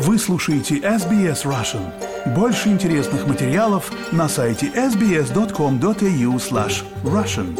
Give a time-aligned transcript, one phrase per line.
[0.00, 1.92] Вы слушаете SBS Russian.
[2.32, 7.58] Больше интересных материалов на сайте sbs.com.au slash russian.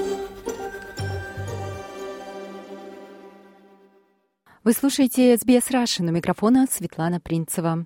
[4.62, 6.10] Вы слушаете SBS Russian.
[6.10, 7.84] У микрофона Светлана Принцева.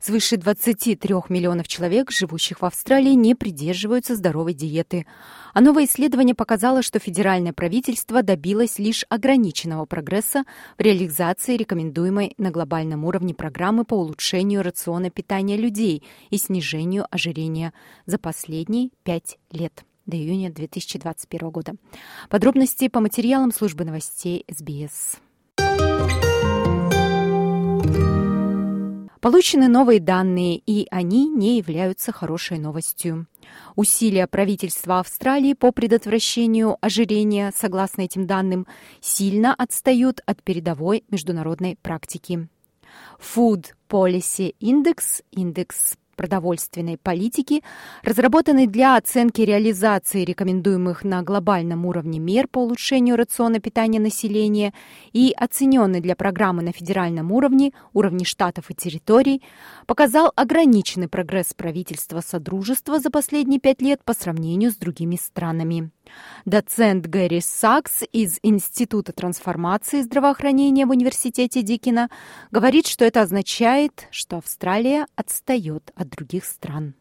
[0.00, 5.06] Свыше 23 миллионов человек, живущих в Австралии, не придерживаются здоровой диеты.
[5.52, 10.44] А новое исследование показало, что федеральное правительство добилось лишь ограниченного прогресса
[10.78, 17.74] в реализации рекомендуемой на глобальном уровне программы по улучшению рациона питания людей и снижению ожирения
[18.06, 21.74] за последние пять лет до июня 2021 года.
[22.30, 25.20] Подробности по материалам службы новостей СБС.
[29.20, 33.26] Получены новые данные, и они не являются хорошей новостью.
[33.76, 38.66] Усилия правительства Австралии по предотвращению ожирения, согласно этим данным,
[39.02, 42.48] сильно отстают от передовой международной практики.
[43.18, 47.62] Food Policy Index, индекс продовольственной политики,
[48.02, 54.74] разработанный для оценки реализации рекомендуемых на глобальном уровне мер по улучшению рациона питания населения
[55.14, 59.40] и оцененный для программы на федеральном уровне, уровне штатов и территорий,
[59.86, 65.90] показал ограниченный прогресс правительства Содружества за последние пять лет по сравнению с другими странами.
[66.44, 72.08] Доцент Гэри Сакс из Института трансформации здравоохранения в Университете Дикина
[72.50, 76.94] говорит, что это означает, что Австралия отстает от других стран.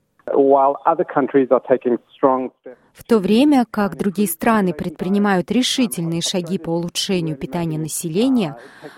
[2.94, 8.58] В то время как другие страны предпринимают решительные шаги по улучшению питания населения,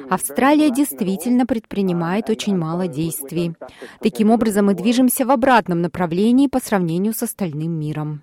[0.10, 3.54] Австралия действительно предпринимает очень мало действий.
[4.02, 8.22] Таким образом, мы движемся в обратном направлении по сравнению с остальным миром.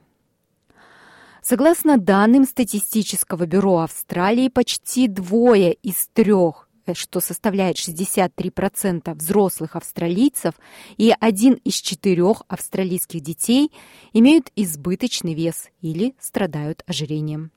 [1.49, 10.53] Согласно данным статистического бюро Австралии, почти двое из трех э, что составляет 63% взрослых австралийцев,
[10.99, 13.73] и один из четырех австралийских детей
[14.13, 17.51] имеют избыточный вес или страдают ожирением.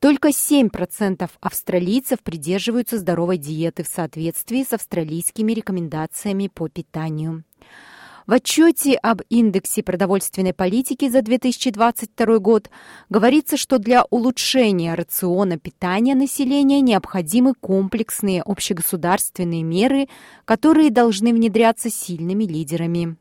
[0.00, 7.44] Только 7% австралийцев придерживаются здоровой диеты в соответствии с австралийскими рекомендациями по питанию.
[8.30, 12.70] В отчете об индексе продовольственной политики за 2022 год
[13.08, 20.06] говорится, что для улучшения рациона питания населения необходимы комплексные общегосударственные меры,
[20.44, 23.16] которые должны внедряться сильными лидерами.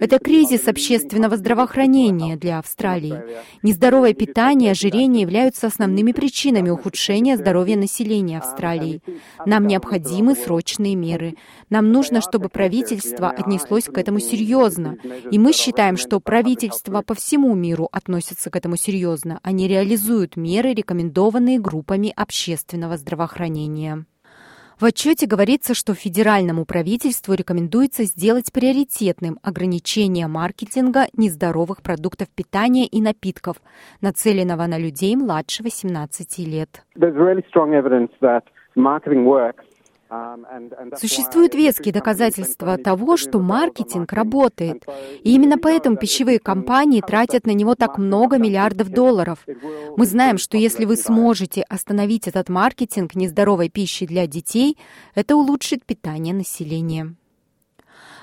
[0.00, 3.22] Это кризис общественного здравоохранения для Австралии.
[3.62, 9.00] Нездоровое питание и ожирение являются основными причинами ухудшения здоровья населения Австралии.
[9.46, 11.36] Нам необходимы срочные меры.
[11.70, 14.96] Нам нужно, чтобы правительство отнеслось к этому серьезно.
[15.30, 19.40] И мы считаем, что правительства по всему миру относятся к этому серьезно.
[19.42, 24.04] Они реализуют меры, рекомендованные группами общественного здравоохранения.
[24.82, 33.00] В отчете говорится, что федеральному правительству рекомендуется сделать приоритетным ограничение маркетинга нездоровых продуктов питания и
[33.00, 33.62] напитков,
[34.00, 36.82] нацеленного на людей младше 18 лет.
[40.98, 44.84] Существуют веские доказательства того, что маркетинг работает.
[45.22, 49.46] И именно поэтому пищевые компании тратят на него так много миллиардов долларов.
[49.96, 54.76] Мы знаем, что если вы сможете остановить этот маркетинг нездоровой пищи для детей,
[55.14, 57.14] это улучшит питание населения.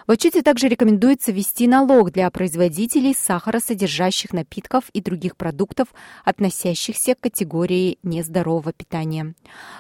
[0.10, 5.90] В отчете также рекомендуется ввести налог для производителей сахаросодержащих напитков и других продуктов,
[6.26, 9.36] относящихся к категории нездорового питания.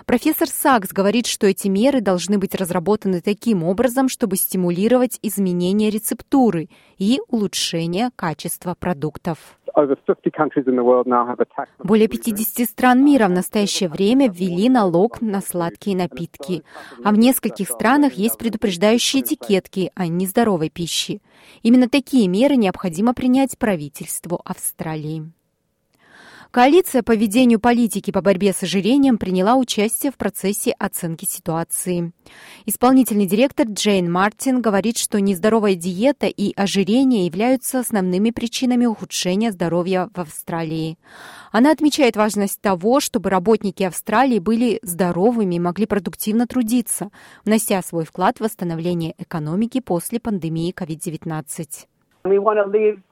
[0.05, 6.69] Профессор Сакс говорит, что эти меры должны быть разработаны таким образом, чтобы стимулировать изменение рецептуры
[6.99, 9.58] и улучшение качества продуктов.
[11.79, 16.63] Более 50 стран мира в настоящее время ввели налог на сладкие напитки,
[17.03, 21.19] а в нескольких странах есть предупреждающие этикетки о нездоровой пище.
[21.63, 25.31] Именно такие меры необходимо принять правительству Австралии.
[26.51, 32.11] Коалиция по ведению политики по борьбе с ожирением приняла участие в процессе оценки ситуации.
[32.65, 40.09] Исполнительный директор Джейн Мартин говорит, что нездоровая диета и ожирение являются основными причинами ухудшения здоровья
[40.15, 40.97] в Австралии.
[41.51, 47.11] Она отмечает важность того, чтобы работники Австралии были здоровыми и могли продуктивно трудиться,
[47.45, 51.85] внося свой вклад в восстановление экономики после пандемии COVID-19.
[52.25, 53.03] Um,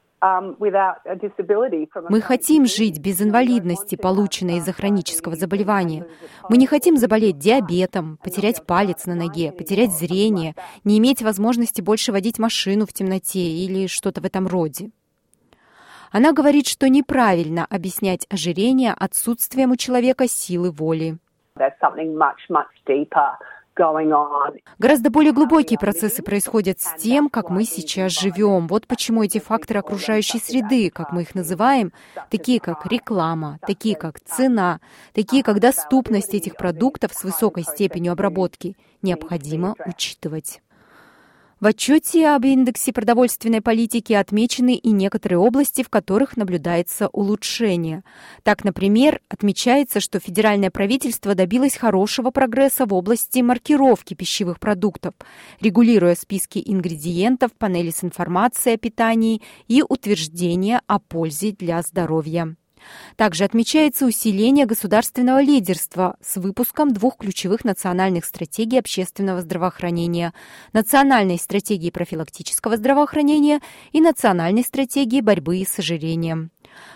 [2.10, 6.08] Мы хотим жить без инвалидности, полученной из-за хронического заболевания.
[6.50, 12.12] Мы не хотим заболеть диабетом, потерять палец на ноге, потерять зрение, не иметь возможности больше
[12.12, 14.90] водить машину в темноте или что-то в этом роде.
[16.12, 21.18] Она говорит, что неправильно объяснять ожирение отсутствием у человека силы воли.
[24.80, 28.68] Гораздо более глубокие процессы происходят с тем, как мы сейчас живем.
[28.68, 31.94] Вот почему эти факторы окружающей среды, как мы их называем,
[32.30, 34.80] такие как реклама, такие как цена,
[35.14, 40.62] такие как доступность этих продуктов с высокой степенью обработки, необходимо учитывать.
[41.60, 48.04] В отчете об индексе продовольственной политики отмечены и некоторые области, в которых наблюдается улучшение.
[48.44, 55.16] Так, например, отмечается, что федеральное правительство добилось хорошего прогресса в области маркировки пищевых продуктов,
[55.60, 62.56] регулируя списки ингредиентов, панели с информацией о питании и утверждения о пользе для здоровья.
[63.16, 70.34] Также отмечается усиление государственного лидерства с выпуском двух ключевых национальных стратегий общественного здравоохранения–
[70.74, 73.62] национальной стратегии профилактического здравоохранения
[73.92, 76.52] и национальной стратегии борьбы с ожирением.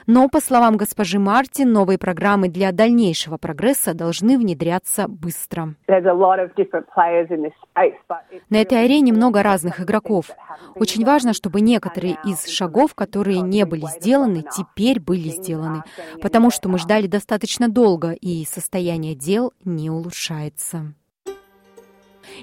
[0.07, 5.75] Но, по словам госпожи Мартин, новые программы для дальнейшего прогресса должны внедряться быстро.
[8.49, 10.31] На этой арене много разных игроков.
[10.75, 15.83] Очень важно, чтобы некоторые из шагов, которые не были сделаны, теперь были сделаны,
[16.21, 20.93] потому что мы ждали достаточно долго, и состояние дел не улучшается.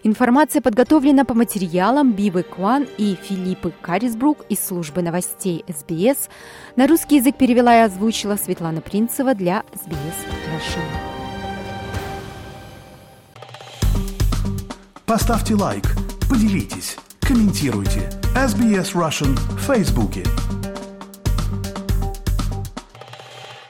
[0.03, 6.29] Информация подготовлена по материалам Бивы Куан и Филиппы Карисбрук из службы новостей СБС.
[6.77, 9.97] На русский язык перевела и озвучила Светлана Принцева для СБС
[10.55, 11.09] Russian.
[15.07, 15.85] Поставьте лайк,
[16.29, 18.11] поделитесь, комментируйте.
[18.35, 20.23] SBS Russian в Фейсбуке.